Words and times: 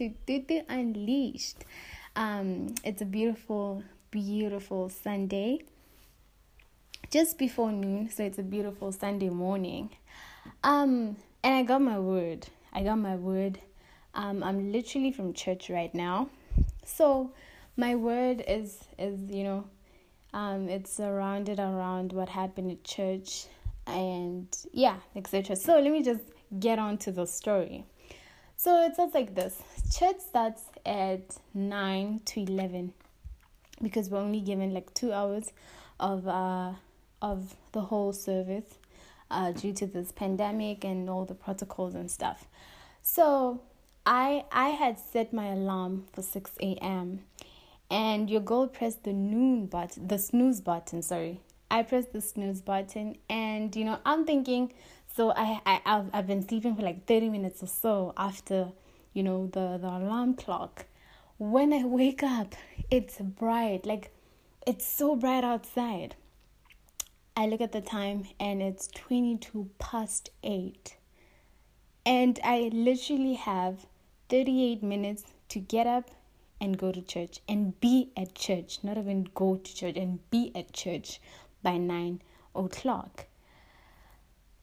to 0.00 0.08
Tutu 0.26 0.62
Unleashed. 0.70 1.66
Um, 2.16 2.74
it's 2.82 3.02
a 3.02 3.04
beautiful, 3.04 3.84
beautiful 4.10 4.88
Sunday, 4.88 5.60
just 7.10 7.36
before 7.36 7.70
noon, 7.70 8.08
so 8.08 8.24
it's 8.24 8.38
a 8.38 8.42
beautiful 8.42 8.92
Sunday 8.92 9.28
morning. 9.28 9.90
Um, 10.64 11.16
and 11.44 11.54
I 11.54 11.64
got 11.64 11.82
my 11.82 11.98
word. 11.98 12.46
I 12.72 12.82
got 12.82 12.96
my 12.96 13.16
word. 13.16 13.60
Um, 14.14 14.42
I'm 14.42 14.72
literally 14.72 15.12
from 15.12 15.34
church 15.34 15.68
right 15.68 15.94
now, 15.94 16.30
so 16.82 17.32
my 17.76 17.94
word 17.94 18.42
is 18.48 18.78
is 18.98 19.20
you 19.30 19.44
know, 19.44 19.64
um, 20.32 20.70
it's 20.70 20.90
surrounded 20.90 21.60
around 21.60 22.14
what 22.14 22.30
happened 22.30 22.70
at 22.70 22.84
church, 22.84 23.48
and 23.86 24.46
yeah, 24.72 24.96
etc. 25.14 25.56
So 25.56 25.78
let 25.78 25.92
me 25.92 26.02
just 26.02 26.24
get 26.58 26.78
on 26.78 26.96
to 26.98 27.12
the 27.12 27.26
story. 27.26 27.84
So 28.56 28.84
it 28.84 28.94
sounds 28.94 29.14
like 29.14 29.34
this 29.34 29.62
church 29.90 30.20
starts 30.20 30.62
at 30.86 31.36
9 31.52 32.20
to 32.24 32.40
11 32.40 32.92
because 33.82 34.08
we're 34.08 34.18
only 34.18 34.40
given 34.40 34.72
like 34.72 34.92
two 34.94 35.12
hours 35.12 35.52
of 35.98 36.26
uh 36.28 36.72
of 37.20 37.54
the 37.72 37.80
whole 37.82 38.12
service 38.12 38.78
uh, 39.30 39.52
due 39.52 39.72
to 39.72 39.86
this 39.86 40.10
pandemic 40.10 40.84
and 40.84 41.08
all 41.10 41.24
the 41.24 41.34
protocols 41.34 41.94
and 41.94 42.10
stuff. 42.10 42.46
So 43.02 43.60
I 44.06 44.44
I 44.50 44.70
had 44.70 44.98
set 44.98 45.32
my 45.32 45.48
alarm 45.48 46.06
for 46.12 46.22
6 46.22 46.52
a.m. 46.60 47.20
and 47.90 48.30
your 48.30 48.40
girl 48.40 48.66
pressed 48.66 49.04
the 49.04 49.12
noon 49.12 49.66
button, 49.66 50.08
the 50.08 50.18
snooze 50.18 50.60
button, 50.60 51.02
sorry. 51.02 51.40
I 51.70 51.82
pressed 51.82 52.12
the 52.12 52.20
snooze 52.20 52.62
button 52.62 53.16
and 53.28 53.74
you 53.76 53.84
know, 53.84 53.98
I'm 54.04 54.24
thinking 54.24 54.72
so 55.14 55.32
I, 55.36 55.60
I 55.66 55.80
I've, 55.84 56.06
I've 56.12 56.26
been 56.26 56.46
sleeping 56.46 56.74
for 56.74 56.82
like 56.82 57.06
30 57.06 57.28
minutes 57.28 57.62
or 57.62 57.66
so 57.66 58.14
after 58.16 58.72
you 59.12 59.22
know 59.22 59.46
the 59.46 59.78
the 59.78 59.88
alarm 59.88 60.34
clock. 60.34 60.86
When 61.38 61.72
i 61.72 61.84
wake 61.84 62.22
up 62.22 62.54
it's 62.90 63.18
bright 63.18 63.86
like 63.86 64.12
it's 64.66 64.86
so 64.86 65.16
bright 65.16 65.44
outside. 65.44 66.16
I 67.36 67.46
look 67.46 67.60
at 67.60 67.72
the 67.72 67.80
time 67.80 68.24
and 68.38 68.60
it's 68.60 68.88
22 68.88 69.70
past 69.78 70.30
8 70.42 70.96
and 72.04 72.38
i 72.44 72.70
literally 72.72 73.34
have 73.34 73.86
38 74.28 74.82
minutes 74.82 75.24
to 75.48 75.58
get 75.58 75.86
up 75.86 76.10
and 76.60 76.76
go 76.76 76.92
to 76.92 77.00
church 77.00 77.40
and 77.48 77.78
be 77.80 78.10
at 78.16 78.34
church 78.34 78.78
not 78.82 78.98
even 78.98 79.28
go 79.34 79.56
to 79.56 79.74
church 79.74 79.96
and 79.96 80.18
be 80.30 80.52
at 80.54 80.72
church 80.72 81.20
by 81.62 81.76
9 81.76 82.20
o'clock. 82.54 83.26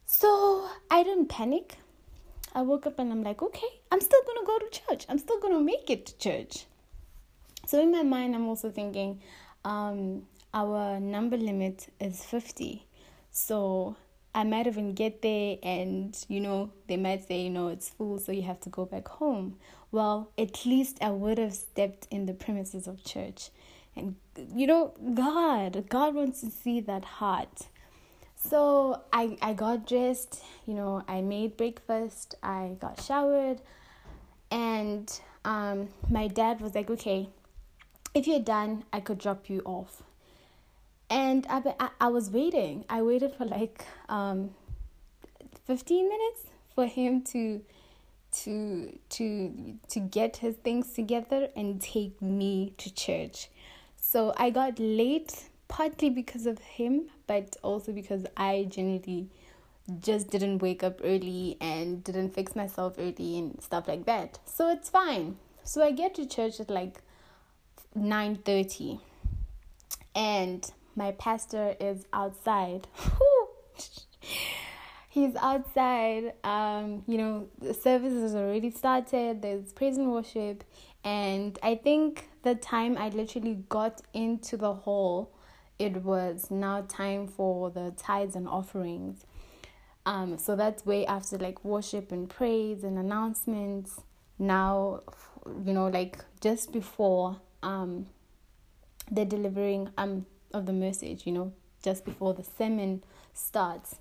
So 0.05 0.69
I 0.89 1.03
didn't 1.03 1.27
panic. 1.27 1.77
I 2.57 2.63
woke 2.63 2.87
up 2.87 2.97
and 2.97 3.11
I'm 3.11 3.21
like, 3.21 3.43
okay, 3.43 3.67
I'm 3.91 4.01
still 4.01 4.19
gonna 4.25 4.43
go 4.43 4.57
to 4.57 4.81
church. 4.81 5.05
I'm 5.07 5.19
still 5.19 5.39
gonna 5.39 5.59
make 5.59 5.91
it 5.91 6.07
to 6.07 6.17
church. 6.17 6.65
So 7.67 7.79
in 7.79 7.91
my 7.91 8.01
mind, 8.01 8.33
I'm 8.33 8.47
also 8.47 8.71
thinking, 8.71 9.21
um, 9.63 10.23
our 10.55 10.99
number 10.99 11.37
limit 11.37 11.93
is 11.99 12.25
50. 12.25 12.83
So 13.29 13.95
I 14.33 14.43
might 14.43 14.65
even 14.65 14.95
get 14.95 15.21
there 15.21 15.57
and, 15.61 16.17
you 16.29 16.39
know, 16.39 16.71
they 16.87 16.97
might 16.97 17.27
say, 17.27 17.41
you 17.41 17.51
know, 17.51 17.67
it's 17.67 17.89
full, 17.89 18.17
so 18.17 18.31
you 18.31 18.41
have 18.41 18.59
to 18.61 18.69
go 18.69 18.85
back 18.85 19.07
home. 19.07 19.57
Well, 19.91 20.31
at 20.35 20.65
least 20.65 20.97
I 20.99 21.11
would 21.11 21.37
have 21.37 21.53
stepped 21.53 22.07
in 22.09 22.25
the 22.25 22.33
premises 22.33 22.87
of 22.87 23.03
church. 23.03 23.51
And, 23.95 24.15
you 24.55 24.65
know, 24.65 24.95
God, 25.13 25.87
God 25.89 26.15
wants 26.15 26.41
to 26.41 26.49
see 26.49 26.79
that 26.79 27.05
heart. 27.05 27.67
So 28.37 29.01
I, 29.11 29.37
I 29.41 29.53
got 29.53 29.87
dressed, 29.87 30.43
you 30.65 30.75
know, 30.75 31.03
I 31.07 31.21
made 31.21 31.57
breakfast, 31.57 32.35
I 32.43 32.77
got 32.79 33.01
showered, 33.01 33.61
and 34.51 35.11
um, 35.43 35.89
my 36.09 36.27
dad 36.27 36.61
was 36.61 36.75
like, 36.75 36.89
okay, 36.89 37.29
if 38.13 38.27
you're 38.27 38.39
done, 38.39 38.83
I 38.93 38.99
could 38.99 39.17
drop 39.17 39.49
you 39.49 39.61
off. 39.65 40.03
And 41.09 41.47
I, 41.49 41.73
I, 41.79 41.89
I 42.01 42.07
was 42.09 42.29
waiting. 42.29 42.85
I 42.89 43.01
waited 43.01 43.33
for 43.33 43.45
like 43.45 43.85
um, 44.07 44.51
15 45.65 46.07
minutes 46.07 46.41
for 46.75 46.85
him 46.85 47.21
to 47.23 47.61
to 48.29 48.99
to 49.09 49.79
to 49.87 49.99
get 50.01 50.37
his 50.37 50.55
things 50.57 50.91
together 50.91 51.47
and 51.55 51.81
take 51.81 52.21
me 52.21 52.73
to 52.77 52.93
church. 52.93 53.49
So 53.99 54.33
I 54.37 54.49
got 54.49 54.79
late 54.79 55.49
partly 55.67 56.09
because 56.09 56.45
of 56.45 56.59
him, 56.59 57.09
but 57.27 57.57
also 57.61 57.91
because 57.91 58.25
I 58.35 58.67
generally 58.69 59.29
just 60.01 60.29
didn't 60.29 60.59
wake 60.59 60.83
up 60.83 60.99
early 61.03 61.57
and 61.61 62.03
didn't 62.03 62.33
fix 62.33 62.55
myself 62.55 62.95
early 62.97 63.37
and 63.37 63.61
stuff 63.61 63.87
like 63.87 64.05
that. 64.05 64.39
So 64.45 64.69
it's 64.69 64.89
fine. 64.89 65.37
So 65.63 65.83
I 65.83 65.91
get 65.91 66.15
to 66.15 66.25
church 66.25 66.59
at 66.59 66.69
like 66.69 67.01
9:30 67.95 68.99
and 70.15 70.69
my 70.95 71.11
pastor 71.11 71.75
is 71.79 72.05
outside. 72.11 72.87
He's 75.09 75.35
outside. 75.35 76.33
Um, 76.43 77.03
you 77.07 77.17
know, 77.17 77.47
the 77.59 77.73
service 77.73 78.13
has 78.13 78.35
already 78.35 78.71
started. 78.71 79.41
There's 79.41 79.73
praise 79.73 79.97
and 79.97 80.11
worship, 80.11 80.63
and 81.03 81.57
I 81.63 81.75
think 81.75 82.29
the 82.43 82.55
time 82.55 82.97
I 82.97 83.09
literally 83.09 83.63
got 83.69 84.01
into 84.13 84.57
the 84.57 84.73
hall 84.73 85.31
it 85.79 86.03
was 86.03 86.49
now 86.49 86.81
time 86.87 87.27
for 87.27 87.69
the 87.69 87.93
tithes 87.97 88.35
and 88.35 88.47
offerings. 88.47 89.25
Um, 90.05 90.37
so 90.37 90.55
that's 90.55 90.85
way 90.85 91.05
after 91.05 91.37
like 91.37 91.63
worship 91.63 92.11
and 92.11 92.29
praise 92.29 92.83
and 92.83 92.97
announcements. 92.97 94.01
Now, 94.39 95.01
you 95.65 95.73
know, 95.73 95.87
like 95.87 96.23
just 96.39 96.71
before 96.71 97.41
um, 97.61 98.07
the 99.11 99.25
delivering 99.25 99.89
um 99.97 100.25
of 100.53 100.65
the 100.65 100.73
message, 100.73 101.25
you 101.25 101.33
know, 101.33 101.53
just 101.83 102.05
before 102.05 102.33
the 102.33 102.43
sermon 102.43 103.03
starts, 103.33 103.99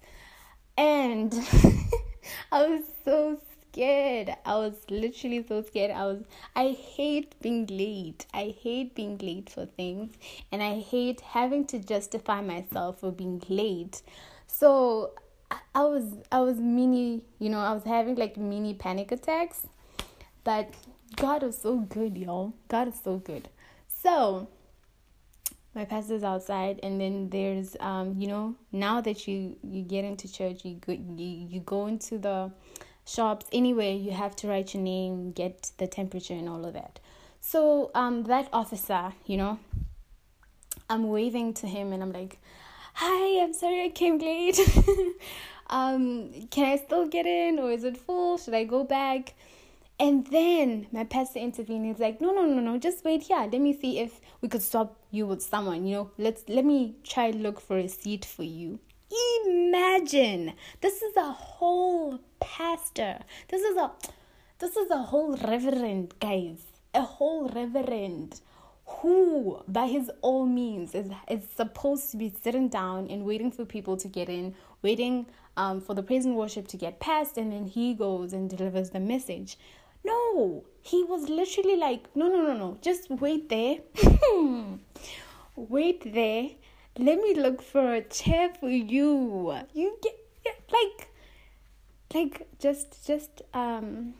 and 0.78 1.34
I 2.52 2.66
was 2.66 2.82
so 3.04 3.40
scared. 3.76 4.34
I 4.46 4.54
was 4.54 4.74
literally 4.88 5.44
so 5.46 5.62
scared. 5.62 5.90
I 5.90 6.06
was 6.06 6.22
I 6.54 6.68
hate 6.70 7.34
being 7.42 7.66
late. 7.66 8.26
I 8.32 8.54
hate 8.62 8.94
being 8.94 9.18
late 9.18 9.50
for 9.50 9.66
things 9.66 10.14
and 10.50 10.62
I 10.62 10.80
hate 10.80 11.20
having 11.20 11.66
to 11.66 11.78
justify 11.78 12.40
myself 12.40 13.00
for 13.00 13.12
being 13.12 13.42
late. 13.48 14.00
So 14.46 15.12
I 15.50 15.84
was 15.84 16.04
I 16.32 16.40
was 16.40 16.56
mini, 16.58 17.22
you 17.38 17.50
know, 17.50 17.60
I 17.60 17.72
was 17.74 17.84
having 17.84 18.14
like 18.14 18.38
mini 18.38 18.72
panic 18.72 19.12
attacks. 19.12 19.66
But 20.42 20.72
God 21.16 21.42
is 21.42 21.58
so 21.58 21.76
good, 21.76 22.16
y'all. 22.16 22.54
God 22.68 22.88
is 22.88 23.00
so 23.02 23.18
good. 23.18 23.48
So 23.88 24.48
my 25.74 25.84
pastor's 25.84 26.24
outside 26.24 26.80
and 26.82 26.98
then 26.98 27.28
there's 27.28 27.76
um 27.80 28.14
you 28.18 28.26
know 28.26 28.54
now 28.72 29.02
that 29.02 29.28
you 29.28 29.54
you 29.62 29.82
get 29.82 30.06
into 30.06 30.32
church 30.32 30.64
you 30.64 30.76
go 30.76 30.92
you, 30.92 31.46
you 31.50 31.60
go 31.60 31.86
into 31.86 32.16
the 32.16 32.50
shops, 33.06 33.46
anywhere, 33.52 33.92
you 33.92 34.10
have 34.10 34.36
to 34.36 34.48
write 34.48 34.74
your 34.74 34.82
name, 34.82 35.32
get 35.32 35.70
the 35.78 35.86
temperature, 35.86 36.34
and 36.34 36.48
all 36.48 36.66
of 36.66 36.74
that. 36.74 37.00
So, 37.40 37.90
um, 37.94 38.24
that 38.24 38.48
officer, 38.52 39.14
you 39.24 39.36
know, 39.36 39.58
I'm 40.90 41.08
waving 41.08 41.54
to 41.54 41.66
him 41.66 41.92
and 41.92 42.02
I'm 42.02 42.12
like, 42.12 42.38
Hi, 42.94 43.42
I'm 43.42 43.52
sorry 43.52 43.84
I 43.84 43.88
came 43.90 44.18
late. 44.18 44.58
um, 45.66 46.30
can 46.50 46.64
I 46.64 46.76
still 46.76 47.06
get 47.06 47.26
in 47.26 47.58
or 47.58 47.70
is 47.70 47.84
it 47.84 47.98
full? 47.98 48.38
Should 48.38 48.54
I 48.54 48.64
go 48.64 48.84
back? 48.84 49.34
And 50.00 50.26
then 50.28 50.86
my 50.92 51.04
pastor 51.04 51.38
intervened. 51.38 51.84
He's 51.84 51.98
like, 51.98 52.22
no, 52.22 52.32
no, 52.32 52.46
no, 52.46 52.58
no, 52.60 52.78
just 52.78 53.04
wait 53.04 53.24
here. 53.24 53.48
Let 53.52 53.60
me 53.60 53.78
see 53.78 53.98
if 53.98 54.20
we 54.40 54.48
could 54.48 54.62
swap 54.62 54.96
you 55.10 55.26
with 55.26 55.42
someone. 55.42 55.86
You 55.86 55.96
know, 55.96 56.10
let's 56.16 56.44
let 56.48 56.64
me 56.64 56.96
try 57.04 57.32
look 57.32 57.60
for 57.60 57.76
a 57.76 57.86
seat 57.86 58.24
for 58.24 58.44
you. 58.44 58.78
Imagine 59.46 60.54
this 60.80 61.00
is 61.02 61.16
a 61.16 61.32
whole 61.32 62.18
pastor. 62.40 63.18
This 63.48 63.62
is 63.62 63.76
a 63.76 63.92
this 64.58 64.76
is 64.76 64.90
a 64.90 64.98
whole 64.98 65.36
reverend, 65.36 66.14
guys. 66.18 66.62
A 66.94 67.02
whole 67.02 67.48
reverend 67.48 68.40
who 68.86 69.62
by 69.68 69.86
his 69.86 70.10
all 70.22 70.46
means 70.46 70.94
is 70.94 71.10
is 71.28 71.42
supposed 71.56 72.10
to 72.10 72.16
be 72.16 72.34
sitting 72.42 72.68
down 72.68 73.08
and 73.08 73.24
waiting 73.24 73.50
for 73.52 73.64
people 73.64 73.96
to 73.98 74.08
get 74.08 74.28
in, 74.28 74.54
waiting 74.82 75.26
um 75.56 75.80
for 75.80 75.94
the 75.94 76.02
praise 76.02 76.24
and 76.24 76.36
worship 76.36 76.66
to 76.68 76.76
get 76.76 76.98
past 76.98 77.38
and 77.38 77.52
then 77.52 77.66
he 77.66 77.94
goes 77.94 78.32
and 78.32 78.50
delivers 78.50 78.90
the 78.90 79.00
message. 79.00 79.56
No, 80.04 80.64
he 80.82 81.02
was 81.04 81.28
literally 81.28 81.76
like, 81.76 82.14
no, 82.14 82.28
no, 82.28 82.42
no, 82.42 82.54
no, 82.56 82.78
just 82.80 83.10
wait 83.10 83.48
there. 83.48 83.78
wait 85.56 86.12
there 86.12 86.50
let 86.98 87.18
me 87.20 87.34
look 87.34 87.62
for 87.62 87.94
a 87.94 88.02
chair 88.02 88.50
for 88.58 88.68
you. 88.68 89.54
You 89.74 89.98
get, 90.02 90.14
like 90.70 91.08
like 92.14 92.48
just 92.58 93.06
just 93.06 93.42
um 93.52 94.14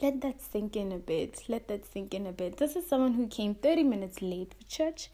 let 0.00 0.20
that 0.20 0.40
sink 0.40 0.76
in 0.76 0.92
a 0.92 0.98
bit. 0.98 1.42
Let 1.48 1.68
that 1.68 1.84
sink 1.84 2.14
in 2.14 2.26
a 2.26 2.32
bit. 2.32 2.56
This 2.56 2.76
is 2.76 2.86
someone 2.86 3.14
who 3.14 3.26
came 3.26 3.54
30 3.54 3.82
minutes 3.84 4.22
late 4.22 4.54
for 4.54 4.68
church. 4.68 5.10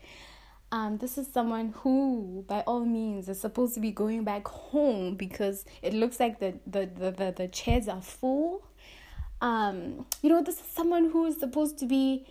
Um 0.70 0.98
this 0.98 1.18
is 1.18 1.26
someone 1.32 1.74
who 1.78 2.44
by 2.46 2.60
all 2.60 2.84
means 2.84 3.28
is 3.28 3.40
supposed 3.40 3.74
to 3.74 3.80
be 3.80 3.90
going 3.90 4.24
back 4.24 4.46
home 4.46 5.14
because 5.16 5.64
it 5.82 5.94
looks 5.94 6.20
like 6.20 6.38
the 6.38 6.54
the 6.66 6.86
the, 6.86 7.10
the, 7.10 7.34
the 7.36 7.48
chairs 7.48 7.88
are 7.88 8.02
full. 8.02 8.66
Um, 9.40 10.06
you 10.22 10.30
know, 10.30 10.42
this 10.42 10.58
is 10.58 10.66
someone 10.66 11.10
who 11.10 11.26
is 11.26 11.38
supposed 11.38 11.76
to 11.78 11.86
be 11.86 12.24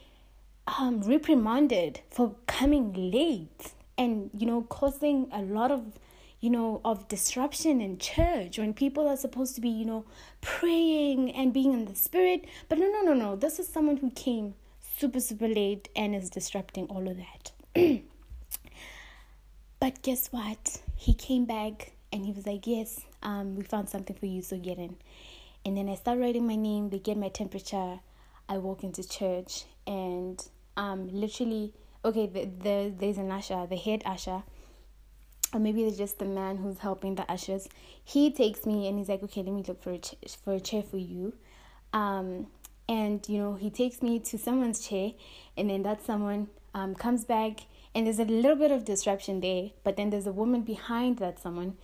um, 0.65 1.01
reprimanded 1.01 2.00
for 2.10 2.33
coming 2.48 3.12
late 3.12 3.74
and, 3.98 4.30
you 4.34 4.45
know, 4.45 4.62
causing 4.63 5.28
a 5.31 5.42
lot 5.42 5.72
of, 5.72 6.00
you 6.40 6.50
know, 6.50 6.81
of 6.84 7.07
disruption 7.07 7.81
in 7.81 7.98
church 7.98 8.57
when 8.57 8.74
people 8.74 9.07
are 9.07 9.18
supposed 9.18 9.56
to 9.56 9.62
be, 9.62 9.69
you 9.69 9.86
know, 9.86 10.06
praying 10.42 11.31
and 11.31 11.54
being 11.54 11.74
in 11.74 11.86
the 11.86 11.95
spirit. 11.95 12.45
But 12.69 12.80
no, 12.80 12.90
no, 12.90 13.01
no, 13.01 13.13
no. 13.13 13.36
This 13.36 13.60
is 13.60 13.68
someone 13.68 13.98
who 13.98 14.12
came 14.12 14.56
super, 14.98 15.19
super 15.19 15.48
late 15.48 15.90
and 15.95 16.16
is 16.16 16.30
disrupting 16.30 16.86
all 16.88 17.07
of 17.07 17.18
that. 17.18 17.51
but 19.80 20.01
guess 20.01 20.28
what? 20.31 20.81
He 20.96 21.13
came 21.13 21.46
back 21.46 21.94
and 22.12 22.25
he 22.25 22.31
was 22.31 22.46
like, 22.46 22.68
Yes, 22.68 23.01
um, 23.22 23.56
we 23.56 23.63
found 23.63 23.89
something 23.89 24.16
for 24.16 24.25
you, 24.25 24.42
so 24.42 24.57
get 24.57 24.78
in. 24.78 24.96
And 25.66 25.78
then 25.78 25.89
I 25.89 25.96
start 25.96 26.19
writing 26.19 26.46
my 26.46 26.56
name, 26.56 26.89
they 26.89 27.00
get 27.00 27.18
my 27.18 27.30
temperature. 27.30 28.00
I 28.50 28.57
walk 28.57 28.84
into 28.84 29.07
church 29.07 29.66
and 29.88 30.46
um 30.75 31.07
literally 31.12 31.74
okay 32.05 32.27
the, 32.27 32.45
the 32.45 32.94
there's 32.97 33.17
an 33.17 33.31
usher, 33.31 33.65
the 33.67 33.75
head 33.75 34.03
usher, 34.05 34.44
or 35.53 35.59
maybe 35.59 35.83
it's 35.83 35.97
just 35.97 36.19
the 36.19 36.25
man 36.25 36.57
who's 36.57 36.79
helping 36.79 37.15
the 37.15 37.29
ushers. 37.31 37.67
He 38.03 38.31
takes 38.31 38.65
me 38.65 38.88
and 38.88 38.97
he's 38.97 39.09
like, 39.09 39.23
okay, 39.23 39.44
let 39.44 39.53
me 39.53 39.63
look 39.67 39.81
for 39.81 39.91
a 39.91 40.00
ch- 40.00 40.15
for 40.44 40.53
a 40.53 40.59
chair 40.59 40.83
for 40.83 40.97
you. 40.97 41.33
Um, 41.94 42.47
and 42.89 43.27
you 43.29 43.38
know 43.38 43.55
he 43.55 43.69
takes 43.69 44.01
me 44.01 44.19
to 44.19 44.38
someone's 44.38 44.88
chair, 44.88 45.11
and 45.57 45.69
then 45.69 45.83
that 45.83 46.03
someone 46.05 46.47
um 46.73 46.95
comes 46.95 47.25
back 47.25 47.61
and 47.95 48.07
there's 48.07 48.19
a 48.19 48.25
little 48.25 48.55
bit 48.55 48.71
of 48.71 48.85
disruption 48.85 49.39
there, 49.41 49.69
but 49.83 49.97
then 49.97 50.09
there's 50.09 50.25
a 50.25 50.31
woman 50.31 50.61
behind 50.61 51.17
that 51.17 51.39
someone 51.39 51.77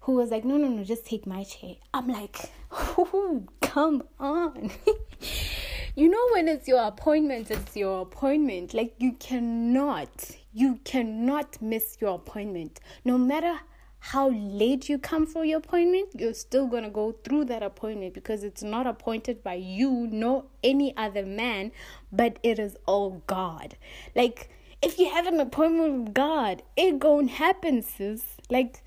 who 0.00 0.12
was 0.14 0.30
like, 0.30 0.44
no, 0.44 0.56
no, 0.56 0.68
no, 0.68 0.84
just 0.84 1.04
take 1.04 1.26
my 1.26 1.42
chair. 1.42 1.74
I'm 1.92 2.06
like, 2.08 2.50
come 3.60 4.04
on. 4.20 4.70
you 5.98 6.08
know, 6.08 6.28
when 6.32 6.46
it's 6.46 6.68
your 6.68 6.84
appointment, 6.84 7.50
it's 7.50 7.74
your 7.74 8.02
appointment. 8.02 8.72
Like, 8.72 8.94
you 8.98 9.14
cannot, 9.14 10.30
you 10.54 10.78
cannot 10.84 11.60
miss 11.60 11.96
your 12.00 12.14
appointment. 12.14 12.78
No 13.04 13.18
matter 13.18 13.58
how 13.98 14.30
late 14.30 14.88
you 14.88 14.96
come 14.96 15.26
for 15.26 15.44
your 15.44 15.58
appointment, 15.58 16.10
you're 16.16 16.34
still 16.34 16.68
going 16.68 16.84
to 16.84 16.88
go 16.88 17.16
through 17.24 17.46
that 17.46 17.64
appointment 17.64 18.14
because 18.14 18.44
it's 18.44 18.62
not 18.62 18.86
appointed 18.86 19.42
by 19.42 19.54
you, 19.54 20.06
nor 20.08 20.44
any 20.62 20.96
other 20.96 21.26
man, 21.26 21.72
but 22.12 22.38
it 22.44 22.60
is 22.60 22.76
all 22.86 23.20
God. 23.26 23.76
Like, 24.14 24.50
if 24.80 25.00
you 25.00 25.10
have 25.10 25.26
an 25.26 25.40
appointment 25.40 26.04
with 26.04 26.14
God, 26.14 26.62
it 26.76 27.00
gonna 27.00 27.26
happen, 27.26 27.82
sis. 27.82 28.22
Like, 28.48 28.84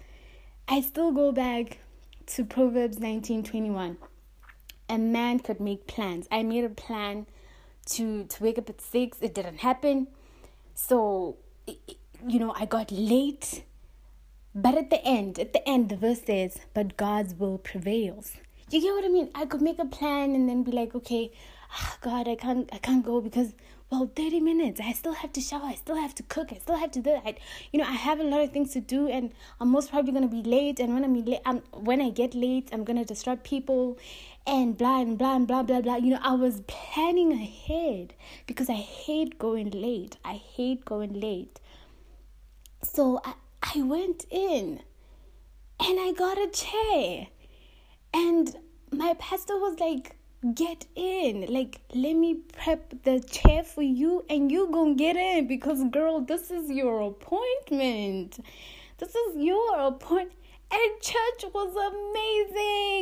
I 0.66 0.80
still 0.80 1.12
go 1.12 1.34
back 1.34 1.80
to 2.28 2.46
Proverbs 2.46 3.00
19:21. 3.00 3.98
A 4.92 4.98
man 4.98 5.40
could 5.40 5.60
make 5.60 5.88
plans. 5.88 6.28
I 6.30 6.44
made 6.44 6.66
a 6.66 6.76
plan 6.86 7.26
to 7.94 8.06
to 8.26 8.44
wake 8.44 8.58
up 8.62 8.70
at 8.70 8.82
6. 8.82 9.22
It 9.22 9.34
didn't 9.38 9.60
happen. 9.70 10.08
So, 10.76 11.38
you 12.34 12.40
know, 12.42 12.54
I 12.64 12.66
got 12.66 12.92
late. 12.92 13.64
But 14.54 14.76
at 14.82 14.90
the 14.90 15.02
end, 15.18 15.40
at 15.40 15.54
the 15.54 15.64
end, 15.74 15.90
the 15.90 15.96
verse 15.96 16.24
says, 16.32 16.60
"But 16.74 16.98
God's 16.98 17.34
will 17.42 17.58
prevails." 17.70 18.34
You 18.70 18.82
get 18.82 18.94
what 18.98 19.06
I 19.06 19.12
mean? 19.18 19.30
I 19.42 19.46
could 19.46 19.62
make 19.70 19.80
a 19.80 19.90
plan 19.98 20.36
and 20.36 20.50
then 20.50 20.64
be 20.64 20.74
like, 20.80 20.94
"Okay, 21.00 21.32
oh 21.74 21.96
God, 22.02 22.28
I 22.28 22.36
can't, 22.36 22.70
I 22.74 22.78
can't 22.78 23.06
go 23.06 23.22
because 23.22 23.54
well 23.92 24.10
30 24.16 24.40
minutes. 24.40 24.80
I 24.80 24.94
still 24.94 25.14
have 25.14 25.34
to 25.34 25.42
shower. 25.42 25.66
I 25.66 25.76
still 25.76 25.98
have 25.98 26.16
to 26.16 26.24
cook. 26.24 26.54
I 26.54 26.58
still 26.58 26.78
have 26.78 26.92
to 26.92 27.02
do 27.02 27.20
that. 27.24 27.38
You 27.72 27.80
know 27.80 27.86
i 27.86 27.92
have 27.92 28.20
a 28.20 28.24
lot 28.24 28.42
of 28.42 28.52
things 28.52 28.72
to 28.72 28.80
do 28.80 29.08
and 29.08 29.32
i'm 29.60 29.70
most 29.70 29.92
probably 29.92 30.14
going 30.14 30.28
to 30.28 30.34
be 30.34 30.50
late. 30.50 30.80
And 30.80 30.94
when 30.94 31.04
i'm 31.04 31.14
late 31.14 31.42
I'm, 31.46 31.58
when 31.74 32.02
i 32.02 32.10
get 32.10 32.34
late 32.34 32.70
i'm 32.72 32.84
going 32.86 32.98
to 32.98 33.06
disrupt 33.06 33.44
people 33.44 34.00
and 34.48 34.78
blah 34.78 35.02
and 35.02 35.18
blah 35.18 35.36
and 35.36 35.46
blah 35.46 35.64
blah 35.64 35.82
blah. 35.82 35.98
You 35.98 36.12
know 36.12 36.20
i 36.24 36.34
was 36.34 36.62
planning 36.68 37.34
ahead 37.34 38.14
because 38.48 38.70
i 38.70 38.76
hate 38.76 39.38
going 39.38 39.72
late. 39.72 40.18
I 40.24 40.34
hate 40.34 40.86
going 40.86 41.20
late. 41.20 41.60
So 42.82 43.22
i, 43.26 43.34
I 43.76 43.82
went 43.82 44.26
in 44.32 44.80
and 45.82 46.00
i 46.00 46.14
got 46.18 46.38
a 46.38 46.48
chair. 46.48 47.28
And 48.14 48.56
my 48.92 49.16
pastor 49.20 49.58
was 49.58 49.80
like 49.80 50.16
get 50.54 50.86
in. 50.96 51.46
Like 51.48 51.82
let 51.94 52.14
me 52.14 52.36
prep 52.36 53.04
the 53.04 53.20
chair 53.20 53.64
for 53.64 53.82
you 53.82 54.26
and 54.30 54.52
you 54.52 54.70
gonna 54.72 54.96
get 54.96 55.16
in 55.16 55.48
because 55.48 55.84
girl 55.92 56.22
this 56.22 56.52
is 56.52 56.70
your 56.70 57.02
appointment. 57.02 58.40
This 58.98 59.16
is 59.16 59.36
your 59.38 59.80
appointment 59.80 60.38
and 60.72 61.02
church 61.02 61.52
was 61.54 61.76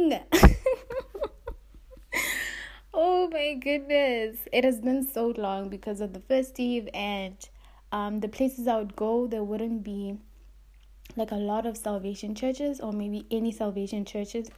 amazing. 0.10 0.22
Oh 2.92 3.30
my 3.32 3.54
goodness. 3.54 4.40
It 4.52 4.64
has 4.64 4.80
been 4.82 5.08
so 5.08 5.28
long 5.38 5.70
because 5.70 6.02
of 6.02 6.14
the 6.14 6.20
festive 6.20 6.90
and 6.94 7.38
um 7.92 8.20
the 8.20 8.28
places 8.28 8.68
i 8.68 8.78
would 8.78 8.96
go 8.96 9.26
there 9.28 9.44
wouldn't 9.44 9.84
be 9.84 10.16
like 11.16 11.32
a 11.32 11.36
lot 11.36 11.66
of 11.66 11.76
salvation 11.76 12.36
churches 12.36 12.80
or 12.80 12.92
maybe 12.92 13.26
any 13.32 13.52
salvation 13.52 14.06
churches 14.06 14.50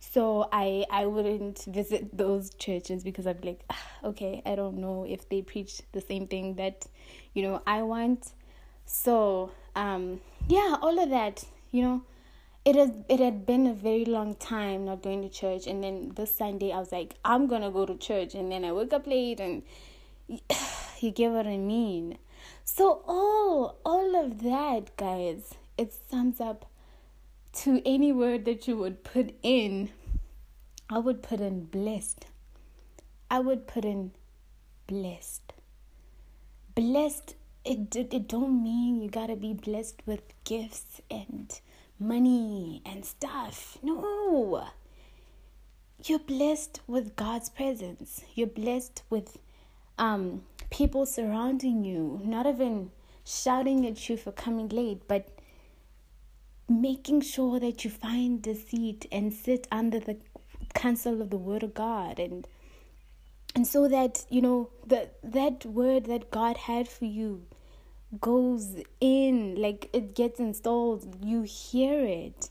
so 0.00 0.48
I 0.50 0.86
I 0.90 1.06
wouldn't 1.06 1.64
visit 1.66 2.16
those 2.16 2.54
churches 2.54 3.04
because 3.04 3.26
I'd 3.26 3.42
be 3.42 3.48
like, 3.48 3.64
ah, 3.68 3.86
okay, 4.04 4.42
I 4.46 4.54
don't 4.54 4.78
know 4.78 5.04
if 5.06 5.28
they 5.28 5.42
preach 5.42 5.82
the 5.92 6.00
same 6.00 6.26
thing 6.26 6.54
that, 6.54 6.86
you 7.34 7.42
know, 7.42 7.62
I 7.66 7.82
want. 7.82 8.32
So 8.86 9.52
um 9.76 10.20
yeah, 10.48 10.76
all 10.80 10.98
of 10.98 11.10
that, 11.10 11.44
you 11.70 11.82
know, 11.82 12.02
it 12.64 12.76
has 12.76 12.90
it 13.10 13.20
had 13.20 13.44
been 13.44 13.66
a 13.66 13.74
very 13.74 14.06
long 14.06 14.34
time 14.36 14.86
not 14.86 15.02
going 15.02 15.20
to 15.20 15.28
church 15.28 15.66
and 15.66 15.84
then 15.84 16.12
this 16.16 16.34
Sunday 16.34 16.72
I 16.72 16.78
was 16.78 16.92
like, 16.92 17.14
I'm 17.22 17.46
gonna 17.46 17.70
go 17.70 17.84
to 17.84 17.96
church 17.96 18.34
and 18.34 18.50
then 18.50 18.64
I 18.64 18.72
woke 18.72 18.94
up 18.94 19.06
late 19.06 19.38
and 19.38 19.62
you 21.00 21.10
get 21.10 21.30
what 21.30 21.46
I 21.46 21.58
mean. 21.58 22.16
So 22.64 23.02
all 23.06 23.76
all 23.84 24.16
of 24.16 24.42
that 24.44 24.96
guys, 24.96 25.54
it 25.76 25.92
sums 26.08 26.40
up 26.40 26.69
to 27.52 27.82
any 27.84 28.12
word 28.12 28.44
that 28.44 28.68
you 28.68 28.76
would 28.76 29.02
put 29.02 29.34
in, 29.42 29.90
I 30.88 30.98
would 30.98 31.22
put 31.22 31.40
in 31.40 31.64
blessed. 31.64 32.26
I 33.30 33.40
would 33.40 33.66
put 33.66 33.84
in 33.84 34.12
blessed. 34.86 35.52
Blessed, 36.74 37.34
it, 37.64 37.94
it, 37.94 38.14
it 38.14 38.28
don't 38.28 38.62
mean 38.62 39.00
you 39.02 39.10
gotta 39.10 39.36
be 39.36 39.52
blessed 39.52 40.02
with 40.06 40.22
gifts 40.44 41.00
and 41.10 41.60
money 41.98 42.82
and 42.84 43.04
stuff. 43.04 43.78
No. 43.82 44.66
You're 46.04 46.18
blessed 46.18 46.80
with 46.86 47.14
God's 47.14 47.50
presence. 47.50 48.22
You're 48.34 48.46
blessed 48.46 49.02
with 49.10 49.38
um, 49.98 50.42
people 50.70 51.04
surrounding 51.04 51.84
you, 51.84 52.20
not 52.24 52.46
even 52.46 52.90
shouting 53.24 53.86
at 53.86 54.08
you 54.08 54.16
for 54.16 54.32
coming 54.32 54.68
late, 54.70 55.02
but 55.06 55.28
making 56.70 57.20
sure 57.20 57.58
that 57.58 57.84
you 57.84 57.90
find 57.90 58.42
the 58.42 58.54
seat 58.54 59.06
and 59.10 59.32
sit 59.34 59.66
under 59.72 59.98
the 59.98 60.16
counsel 60.74 61.20
of 61.20 61.30
the 61.30 61.36
word 61.36 61.62
of 61.62 61.74
God 61.74 62.18
and 62.18 62.46
and 63.56 63.66
so 63.66 63.88
that 63.88 64.24
you 64.30 64.40
know 64.40 64.70
that 64.86 65.16
that 65.24 65.66
word 65.66 66.06
that 66.06 66.30
God 66.30 66.56
had 66.56 66.88
for 66.88 67.06
you 67.06 67.44
goes 68.20 68.76
in 69.00 69.56
like 69.60 69.90
it 69.92 70.14
gets 70.14 70.38
installed 70.38 71.16
you 71.22 71.42
hear 71.42 72.04
it. 72.04 72.50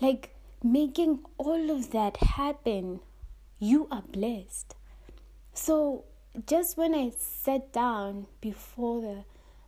Like 0.00 0.34
making 0.62 1.20
all 1.38 1.70
of 1.70 1.90
that 1.92 2.18
happen 2.18 3.00
you 3.58 3.88
are 3.90 4.02
blessed. 4.02 4.74
So 5.54 6.04
just 6.44 6.76
when 6.76 6.94
i 6.94 7.10
sat 7.16 7.72
down 7.72 8.26
before 8.42 9.00
the 9.00 9.24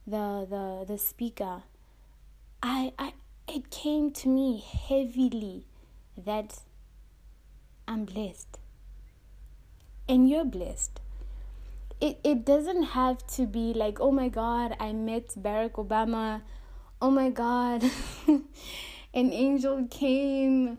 the 0.06 0.46
the, 0.50 0.84
the 0.86 0.98
speaker 0.98 1.62
i 2.62 2.92
i 2.98 3.12
it 3.50 3.70
came 3.70 4.10
to 4.10 4.28
me 4.28 4.62
heavily 4.88 5.64
that 6.16 6.60
I'm 7.86 8.04
blessed. 8.04 8.58
And 10.08 10.28
you're 10.28 10.44
blessed. 10.44 11.00
It, 12.00 12.20
it 12.22 12.44
doesn't 12.44 12.82
have 12.82 13.26
to 13.34 13.46
be 13.46 13.72
like, 13.74 14.00
oh 14.00 14.12
my 14.12 14.28
God, 14.28 14.76
I 14.78 14.92
met 14.92 15.28
Barack 15.28 15.72
Obama. 15.72 16.42
Oh 17.00 17.10
my 17.10 17.30
God, 17.30 17.84
an 18.26 18.42
angel 19.14 19.86
came, 19.88 20.78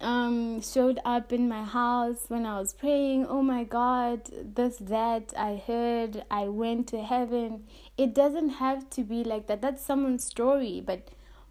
um, 0.00 0.62
showed 0.62 0.98
up 1.04 1.32
in 1.32 1.48
my 1.48 1.64
house 1.64 2.24
when 2.28 2.46
I 2.46 2.58
was 2.58 2.72
praying. 2.72 3.26
Oh 3.26 3.42
my 3.42 3.64
God, 3.64 4.22
this, 4.54 4.76
that, 4.78 5.32
I 5.36 5.62
heard, 5.66 6.24
I 6.30 6.48
went 6.48 6.88
to 6.88 7.02
heaven. 7.02 7.64
It 7.98 8.14
doesn't 8.14 8.50
have 8.50 8.88
to 8.90 9.02
be 9.02 9.22
like 9.22 9.46
that. 9.48 9.60
That's 9.60 9.84
someone's 9.84 10.24
story, 10.24 10.82
but 10.84 11.08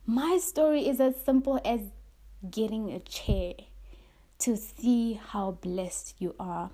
my 0.10 0.38
story 0.38 0.88
is 0.88 1.00
as 1.00 1.16
simple 1.24 1.60
as 1.64 1.82
getting 2.50 2.92
a 2.92 3.00
chair 3.00 3.54
to 4.40 4.56
see 4.58 5.14
how 5.14 5.52
blessed 5.52 6.16
you 6.20 6.36
are. 6.40 6.72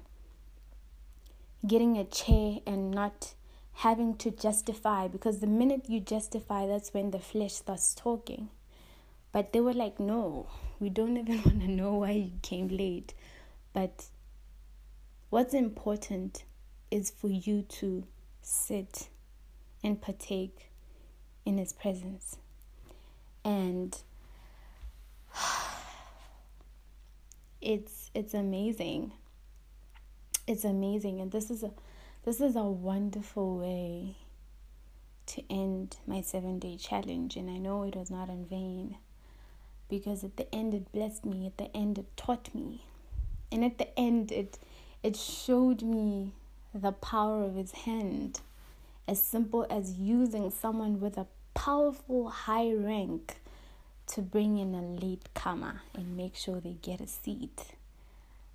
Getting 1.68 1.98
a 1.98 2.06
chair 2.06 2.60
and 2.66 2.92
not 2.92 3.34
having 3.74 4.16
to 4.18 4.32
justify 4.32 5.08
because 5.08 5.40
the 5.40 5.48
minute 5.48 5.90
you 5.90 6.00
justify, 6.00 6.68
that's 6.68 6.94
when 6.94 7.12
the 7.12 7.20
flesh 7.20 7.54
starts 7.54 7.94
talking. 7.96 8.50
But 9.32 9.52
they 9.52 9.60
were 9.60 9.74
like, 9.74 10.00
no, 10.00 10.48
we 10.80 10.90
don't 10.90 11.18
even 11.18 11.38
want 11.46 11.62
to 11.62 11.68
know 11.68 11.96
why 11.96 12.12
you 12.12 12.32
came 12.42 12.70
late. 12.70 13.14
But 13.74 14.06
What's 15.36 15.54
important 15.54 16.46
is 16.90 17.10
for 17.10 17.28
you 17.28 17.64
to 17.64 18.06
sit 18.42 19.10
and 19.84 20.02
partake 20.02 20.72
in 21.46 21.58
His 21.58 21.74
presence. 21.74 22.38
And 23.46 23.98
it's 27.62 28.12
it's 28.14 28.34
amazing. 28.34 29.14
It's 30.48 30.66
amazing, 30.66 31.22
and 31.22 31.32
this 31.32 31.50
is 31.50 31.64
a 31.64 31.72
this 32.26 32.42
is 32.42 32.56
a 32.56 32.64
wonderful 32.64 33.58
way 33.58 34.16
to 35.28 35.44
end 35.50 35.98
my 36.08 36.22
seven 36.22 36.60
day 36.60 36.76
challenge. 36.76 37.36
And 37.36 37.50
I 37.50 37.58
know 37.58 37.84
it 37.84 37.96
was 37.96 38.12
not 38.12 38.30
in 38.30 38.46
vain 38.46 38.98
because 39.90 40.24
at 40.24 40.38
the 40.38 40.54
end 40.54 40.74
it 40.74 40.92
blessed 40.92 41.26
me, 41.26 41.46
at 41.46 41.58
the 41.58 41.76
end 41.76 42.00
it 42.00 42.18
taught 42.18 42.54
me, 42.54 42.86
and 43.52 43.64
at 43.64 43.78
the 43.78 43.98
end 43.98 44.32
it 44.32 44.58
it 45.04 45.16
showed 45.16 45.84
me 45.84 46.34
the 46.74 46.92
power 46.92 47.44
of 47.44 47.56
his 47.56 47.72
hand. 47.72 48.42
As 49.08 49.22
simple 49.22 49.68
as 49.70 50.00
using 50.00 50.50
someone 50.50 51.00
with 51.00 51.16
a 51.16 51.28
powerful 51.56 52.30
high 52.30 52.72
rank 52.72 53.38
to 54.08 54.22
bring 54.22 54.60
in 54.60 54.76
a 54.76 54.82
late 54.82 55.34
comer 55.34 55.82
and 55.96 56.16
make 56.16 56.36
sure 56.36 56.60
they 56.60 56.78
get 56.82 57.02
a 57.02 57.08
seat. 57.08 57.64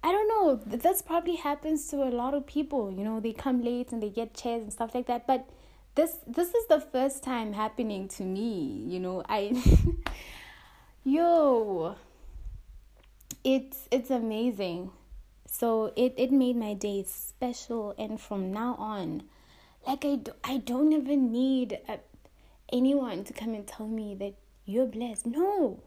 I 0.03 0.13
don't 0.13 0.29
know, 0.29 0.61
that's 0.65 1.03
probably 1.03 1.37
happens 1.37 1.89
to 1.89 1.97
a 2.05 2.11
lot 2.11 2.33
of 2.35 2.47
people. 2.47 2.93
You 2.93 3.05
know, 3.05 3.19
they 3.19 3.33
come 3.33 3.63
late 3.63 3.91
and 3.91 4.03
they 4.03 4.09
get 4.09 4.35
chairs 4.35 4.63
and 4.63 4.73
stuff 4.73 4.95
like 4.95 5.07
that. 5.07 5.27
But 5.27 5.49
this 5.95 6.17
this 6.27 6.55
is 6.55 6.67
the 6.69 6.81
first 6.81 7.23
time 7.23 7.53
happening 7.53 8.09
to 8.09 8.23
me. 8.23 8.85
You 8.87 9.01
know, 9.01 9.23
I 9.29 9.61
yo, 11.05 11.97
it's 13.45 13.89
it's 13.91 14.11
amazing. 14.11 14.91
So 15.47 15.93
it 15.97 16.15
it 16.17 16.31
made 16.31 16.57
my 16.57 16.75
day 16.75 17.05
special, 17.07 17.95
and 17.99 18.21
from 18.21 18.53
now 18.53 18.77
on, 18.79 19.25
like 19.87 20.05
I 20.05 20.17
do, 20.17 20.33
I 20.45 20.59
don't 20.59 20.93
even 20.93 21.33
need 21.33 21.79
a, 21.89 21.99
anyone 22.73 23.25
to 23.25 23.33
come 23.33 23.55
and 23.55 23.67
tell 23.67 23.87
me 23.87 24.15
that 24.17 24.35
you're 24.65 24.87
blessed. 24.87 25.27
No, 25.27 25.83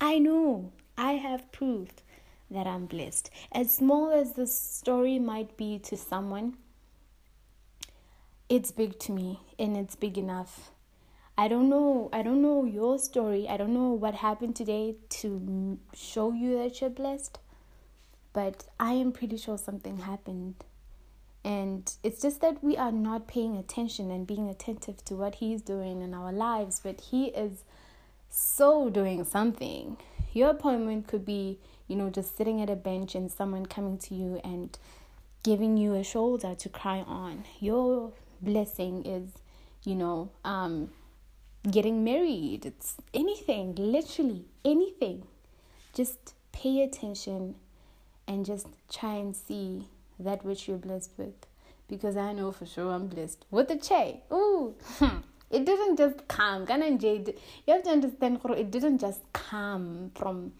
I 0.00 0.18
know 0.18 0.72
I 0.96 1.12
have 1.12 1.50
proved 1.52 2.02
that 2.50 2.66
I'm 2.66 2.86
blessed. 2.86 3.30
As 3.52 3.74
small 3.74 4.10
as 4.10 4.32
the 4.32 4.46
story 4.46 5.18
might 5.18 5.56
be 5.56 5.78
to 5.80 5.96
someone, 5.96 6.56
it's 8.48 8.70
big 8.70 8.98
to 9.00 9.12
me 9.12 9.40
and 9.58 9.76
it's 9.76 9.96
big 9.96 10.16
enough. 10.16 10.70
I 11.36 11.46
don't 11.46 11.68
know, 11.68 12.08
I 12.12 12.22
don't 12.22 12.42
know 12.42 12.64
your 12.64 12.98
story. 12.98 13.48
I 13.48 13.56
don't 13.56 13.74
know 13.74 13.90
what 13.90 14.14
happened 14.14 14.56
today 14.56 14.96
to 15.20 15.78
show 15.94 16.32
you 16.32 16.58
that 16.58 16.80
you're 16.80 16.90
blessed, 16.90 17.38
but 18.32 18.64
I 18.80 18.92
am 18.94 19.12
pretty 19.12 19.36
sure 19.36 19.56
something 19.56 19.98
happened. 19.98 20.64
And 21.48 21.90
it's 22.04 22.20
just 22.20 22.40
that 22.42 22.62
we 22.62 22.76
are 22.76 22.92
not 22.92 23.26
paying 23.26 23.56
attention 23.56 24.10
and 24.10 24.26
being 24.26 24.48
attentive 24.48 25.04
to 25.06 25.14
what 25.14 25.36
He's 25.36 25.62
doing 25.62 26.02
in 26.02 26.12
our 26.12 26.30
lives, 26.30 26.80
but 26.84 27.00
He 27.00 27.28
is 27.28 27.64
so 28.30 28.90
doing 28.90 29.24
something. 29.24 29.96
Your 30.32 30.50
appointment 30.50 31.06
could 31.08 31.24
be 31.24 31.58
you 31.88 31.96
know, 31.96 32.10
just 32.10 32.36
sitting 32.36 32.60
at 32.60 32.70
a 32.70 32.76
bench 32.76 33.14
and 33.14 33.32
someone 33.32 33.66
coming 33.66 33.98
to 33.98 34.14
you 34.14 34.40
and 34.44 34.78
giving 35.42 35.76
you 35.78 35.94
a 35.94 36.04
shoulder 36.04 36.54
to 36.54 36.68
cry 36.68 36.98
on. 36.98 37.44
Your 37.60 38.12
blessing 38.42 39.04
is, 39.06 39.30
you 39.84 39.94
know, 39.94 40.30
um, 40.44 40.90
getting 41.68 42.04
married. 42.04 42.66
It's 42.66 42.96
anything, 43.14 43.74
literally 43.76 44.44
anything. 44.64 45.26
Just 45.94 46.34
pay 46.52 46.82
attention 46.82 47.54
and 48.26 48.44
just 48.44 48.66
try 48.92 49.14
and 49.14 49.34
see 49.34 49.88
that 50.18 50.44
which 50.44 50.68
you're 50.68 50.78
blessed 50.78 51.12
with. 51.16 51.46
Because 51.88 52.16
I 52.16 52.32
know 52.32 52.52
for 52.52 52.66
sure 52.66 52.92
I'm 52.92 53.08
blessed 53.08 53.46
with 53.50 53.70
a 53.70 53.76
che. 53.76 54.22
Ooh, 54.32 54.74
hmm. 54.98 55.18
it 55.50 55.64
didn't 55.64 55.96
just 55.96 56.28
come. 56.28 56.66
You 56.68 57.48
have 57.68 57.82
to 57.84 57.90
understand, 57.90 58.40
it 58.44 58.70
didn't 58.70 58.98
just 58.98 59.20
come 59.32 60.10
from 60.14 60.52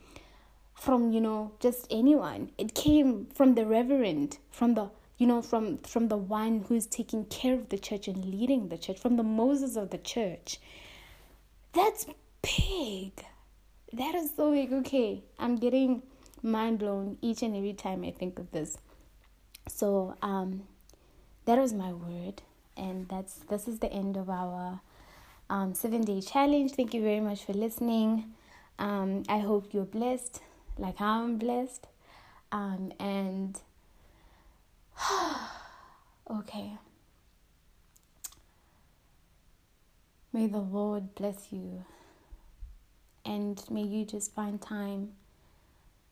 from 0.78 1.10
you 1.10 1.20
know 1.20 1.50
just 1.58 1.86
anyone 1.90 2.50
it 2.56 2.74
came 2.74 3.26
from 3.34 3.54
the 3.54 3.66
reverend 3.66 4.38
from 4.50 4.74
the 4.74 4.88
you 5.18 5.26
know 5.26 5.42
from 5.42 5.76
from 5.78 6.08
the 6.08 6.16
one 6.16 6.64
who's 6.68 6.86
taking 6.86 7.24
care 7.24 7.54
of 7.54 7.68
the 7.70 7.78
church 7.78 8.06
and 8.06 8.24
leading 8.24 8.68
the 8.68 8.78
church 8.78 8.98
from 8.98 9.16
the 9.16 9.22
moses 9.22 9.76
of 9.76 9.90
the 9.90 9.98
church 9.98 10.58
that's 11.72 12.06
big 12.42 13.12
that 13.92 14.14
is 14.14 14.30
so 14.36 14.52
big 14.52 14.72
okay 14.72 15.22
i'm 15.38 15.56
getting 15.56 16.00
mind 16.42 16.78
blown 16.78 17.18
each 17.20 17.42
and 17.42 17.56
every 17.56 17.72
time 17.72 18.04
i 18.04 18.10
think 18.12 18.38
of 18.38 18.50
this 18.52 18.78
so 19.68 20.16
um 20.22 20.62
that 21.44 21.58
was 21.58 21.72
my 21.72 21.92
word 21.92 22.42
and 22.76 23.08
that's 23.08 23.34
this 23.50 23.68
is 23.68 23.78
the 23.78 23.92
end 23.92 24.16
of 24.16 24.28
our 24.28 24.80
um, 25.50 25.74
seven 25.74 26.02
day 26.02 26.20
challenge 26.20 26.72
thank 26.72 26.92
you 26.92 27.02
very 27.02 27.20
much 27.20 27.44
for 27.44 27.52
listening 27.52 28.32
um, 28.78 29.22
i 29.28 29.38
hope 29.38 29.72
you're 29.72 29.84
blessed 29.84 30.42
like 30.78 31.00
I'm 31.00 31.36
blessed. 31.36 31.86
Um, 32.52 32.92
and 32.98 33.60
okay. 36.30 36.78
May 40.32 40.46
the 40.46 40.58
Lord 40.58 41.14
bless 41.14 41.48
you. 41.50 41.84
And 43.24 43.62
may 43.70 43.82
you 43.82 44.04
just 44.04 44.34
find 44.34 44.60
time 44.60 45.10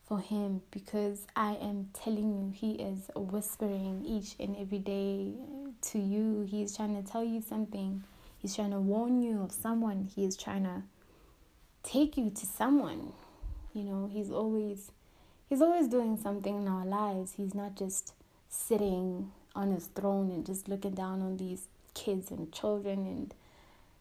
for 0.07 0.19
Him 0.19 0.61
because 0.71 1.27
I 1.35 1.53
am 1.55 1.89
telling 1.93 2.33
you, 2.33 2.51
He 2.53 2.81
is 2.81 3.09
whispering 3.15 4.03
each 4.05 4.35
and 4.39 4.55
every 4.57 4.79
day 4.79 5.33
to 5.91 5.99
you. 5.99 6.47
He's 6.49 6.75
trying 6.75 7.01
to 7.01 7.09
tell 7.09 7.23
you 7.23 7.41
something, 7.41 8.03
He's 8.39 8.55
trying 8.55 8.71
to 8.71 8.79
warn 8.79 9.21
you 9.21 9.41
of 9.41 9.51
someone, 9.51 10.09
He 10.15 10.25
is 10.25 10.37
trying 10.37 10.63
to 10.63 10.83
take 11.83 12.17
you 12.17 12.29
to 12.29 12.45
someone. 12.45 13.13
You 13.73 13.83
know, 13.83 14.09
he's 14.11 14.31
always 14.31 14.91
he's 15.49 15.61
always 15.61 15.87
doing 15.87 16.17
something 16.17 16.57
in 16.57 16.67
our 16.67 16.85
lives. 16.85 17.33
He's 17.37 17.53
not 17.53 17.75
just 17.75 18.13
sitting 18.49 19.31
on 19.55 19.71
his 19.71 19.87
throne 19.87 20.31
and 20.31 20.45
just 20.45 20.67
looking 20.67 20.91
down 20.93 21.21
on 21.21 21.37
these 21.37 21.67
kids 21.93 22.29
and 22.31 22.51
children 22.51 23.05
and 23.07 23.33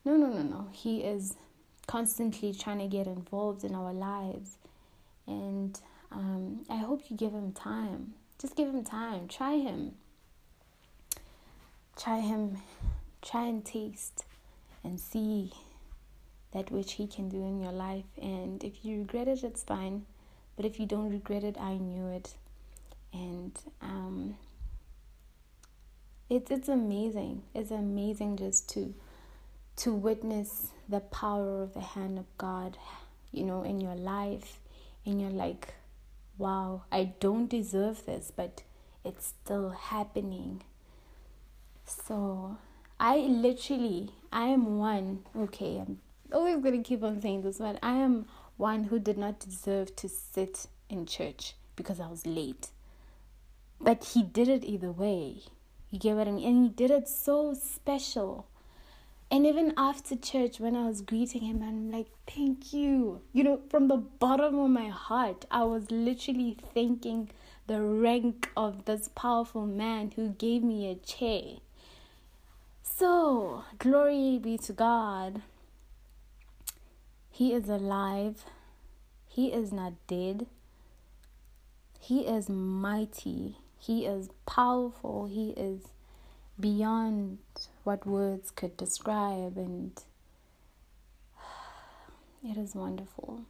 no 0.05 0.17
no 0.17 0.29
no 0.29 0.43
no. 0.43 0.69
He 0.73 1.03
is 1.03 1.35
constantly 1.87 2.53
trying 2.53 2.79
to 2.79 2.87
get 2.87 3.07
involved 3.07 3.65
in 3.65 3.75
our 3.75 3.93
lives. 3.93 4.57
And 5.27 5.79
um, 6.17 6.65
I 6.71 6.77
hope 6.77 7.11
you 7.11 7.17
give 7.17 7.33
him 7.33 7.53
time. 7.53 8.15
Just 8.41 8.57
give 8.57 8.69
him 8.69 8.85
time. 8.85 9.29
Try 9.29 9.57
him. 9.59 9.93
Try 11.97 12.21
him. 12.21 12.59
Try 13.23 13.47
and 13.47 13.65
taste 13.65 14.25
and 14.83 14.99
see 14.99 15.53
that 16.53 16.71
which 16.71 16.93
He 16.93 17.07
can 17.07 17.29
do 17.29 17.45
in 17.45 17.61
your 17.61 17.73
life. 17.73 18.05
And 18.21 18.65
if 18.65 18.85
you 18.85 19.01
regret 19.01 19.29
it, 19.29 19.45
it's 19.45 19.63
fine. 19.63 20.07
But 20.57 20.65
if 20.65 20.81
you 20.81 20.87
don't 20.87 21.11
regret 21.11 21.45
it, 21.45 21.57
I 21.61 21.77
knew 21.77 22.09
it. 22.09 22.35
And 23.13 23.59
um, 23.83 24.37
it's 26.31 26.51
it's 26.51 26.69
amazing. 26.69 27.43
It's 27.55 27.71
amazing 27.71 28.39
just 28.39 28.71
to 28.71 28.95
to 29.77 29.93
witness 29.93 30.69
the 30.89 31.01
power 31.01 31.63
of 31.63 31.75
the 31.75 31.81
hand 31.81 32.19
of 32.19 32.25
God, 32.39 32.79
you 33.33 33.45
know, 33.45 33.63
in 33.63 33.81
your 33.81 33.95
life. 33.95 34.59
And 35.05 35.21
you're 35.21 35.31
like, 35.31 35.75
wow, 36.39 36.83
I 36.93 37.15
don't 37.21 37.49
deserve 37.49 38.05
this, 38.07 38.33
but 38.35 38.63
it's 39.05 39.35
still 39.43 39.71
happening. 39.71 40.63
So 41.85 42.59
I 42.99 43.19
literally, 43.19 44.11
I 44.33 44.47
am 44.47 44.79
one. 44.79 45.21
Okay, 45.37 45.79
I'm 45.79 45.99
always 46.33 46.63
going 46.63 46.83
to 46.83 46.89
keep 46.89 47.03
on 47.03 47.21
saying 47.21 47.43
this, 47.43 47.59
but 47.59 47.79
I 47.83 47.97
am 47.97 48.27
one 48.57 48.85
who 48.85 48.99
did 48.99 49.19
not 49.19 49.39
deserve 49.39 49.95
to 49.97 50.09
sit 50.09 50.67
in 50.89 51.07
church 51.07 51.55
because 51.77 52.01
I 52.01 52.09
was 52.09 52.27
late. 52.27 52.71
But 53.81 54.05
he 54.15 54.23
did 54.23 54.49
it 54.49 54.65
either 54.65 54.91
way. 54.91 55.43
You 55.91 55.99
get 55.99 56.17
what 56.17 56.29
I 56.29 56.33
mean? 56.33 56.47
And 56.47 56.65
he 56.65 56.69
did 56.71 56.91
it 56.91 57.09
so 57.09 57.55
special. 57.55 58.47
And 59.31 59.45
even 59.45 59.75
after 59.77 60.15
church, 60.15 60.61
when 60.61 60.77
I 60.77 60.87
was 60.87 61.01
greeting 61.01 61.43
him, 61.43 61.61
I'm 61.63 61.91
like, 61.91 62.07
thank 62.29 62.73
you. 62.73 63.23
You 63.33 63.43
know, 63.43 63.61
from 63.69 63.89
the 63.89 63.97
bottom 63.97 64.59
of 64.59 64.71
my 64.71 64.89
heart, 64.89 65.45
I 65.51 65.65
was 65.65 65.91
literally 65.91 66.57
thanking 66.75 67.31
the 67.67 67.83
rank 67.83 68.49
of 68.57 68.85
this 68.85 69.09
powerful 69.15 69.67
man 69.67 70.13
who 70.15 70.29
gave 70.29 70.63
me 70.63 70.89
a 70.89 70.95
chair. 70.95 71.59
So, 72.83 73.65
glory 73.79 74.39
be 74.39 74.57
to 74.59 74.73
God. 74.73 75.43
He 77.29 77.53
is 77.53 77.69
alive. 77.69 78.45
He 79.27 79.53
is 79.53 79.73
not 79.73 79.95
dead. 80.07 80.47
He 82.01 82.21
is 82.21 82.49
mighty. 82.49 83.57
He 83.77 84.07
is 84.07 84.31
powerful. 84.47 85.27
He 85.27 85.51
is 85.51 85.89
beyond 86.59 87.39
what 87.87 88.05
words 88.05 88.51
could 88.51 88.77
describe, 88.77 89.57
and 89.57 89.93
it 92.45 92.57
is 92.57 92.75
wonderful. 92.75 93.43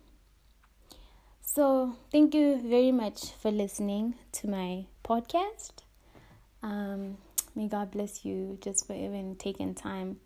So, 1.41 1.97
thank 2.13 2.35
you 2.35 2.61
very 2.63 2.93
much 2.93 3.31
for 3.31 3.51
listening 3.51 4.15
to 4.33 4.47
my 4.47 4.85
podcast. 5.03 5.85
Um, 6.63 7.17
may 7.55 7.67
God 7.67 7.93
bless 7.93 8.27
you 8.27 8.59
just 8.61 8.87
for 8.87 8.93
even 8.93 9.37
taking 9.37 9.75
time 9.75 10.19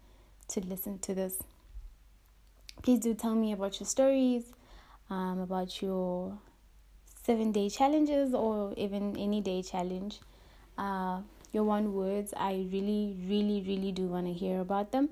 to 0.48 0.60
listen 0.60 0.98
to 1.00 1.14
this. 1.14 1.40
Please 2.82 2.98
do 2.98 3.14
tell 3.14 3.36
me 3.36 3.52
about 3.52 3.78
your 3.78 3.86
stories, 3.86 4.42
um, 5.08 5.38
about 5.38 5.80
your 5.80 6.36
seven 7.22 7.52
day 7.52 7.68
challenges, 7.68 8.34
or 8.34 8.74
even 8.76 9.16
any 9.16 9.40
day 9.40 9.62
challenge. 9.62 10.18
Uh, 10.76 11.20
your 11.52 11.64
one 11.64 11.94
words, 11.94 12.32
I 12.36 12.66
really, 12.72 13.16
really, 13.28 13.64
really 13.66 13.92
do 13.92 14.06
want 14.06 14.26
to 14.26 14.32
hear 14.32 14.60
about 14.60 14.92
them. 14.92 15.10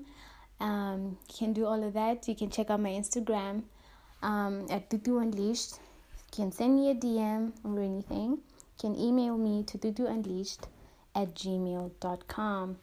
Um, 0.59 1.17
you 1.29 1.35
can 1.37 1.53
do 1.53 1.65
all 1.65 1.83
of 1.83 1.93
that. 1.93 2.27
You 2.27 2.35
can 2.35 2.49
check 2.49 2.69
out 2.69 2.79
my 2.79 2.89
Instagram 2.89 3.63
um, 4.21 4.65
at 4.69 4.89
Tutu 4.89 5.17
Unleashed. 5.17 5.73
You 5.75 6.43
can 6.43 6.51
send 6.51 6.75
me 6.75 6.91
a 6.91 6.95
DM 6.95 7.51
or 7.63 7.81
anything. 7.81 8.31
You 8.31 8.79
can 8.79 8.95
email 8.95 9.37
me 9.37 9.63
to 9.63 9.77
tutuunleashed 9.77 10.67
at 11.15 11.33
gmail.com. 11.35 12.77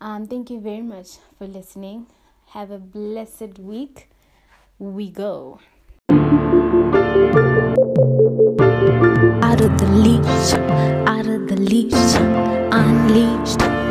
Um, 0.00 0.26
thank 0.26 0.50
you 0.50 0.60
very 0.60 0.82
much 0.82 1.18
for 1.38 1.46
listening. 1.46 2.06
Have 2.48 2.70
a 2.70 2.78
blessed 2.78 3.58
week. 3.58 4.10
We 4.78 5.10
go. 5.10 5.60
Out 9.42 9.60
of 9.60 9.78
the 9.78 9.86
leash, 9.90 10.63
the 11.38 11.56
leash, 11.56 12.14
unleashed 12.72 13.83